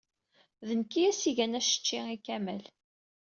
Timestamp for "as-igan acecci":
1.09-1.99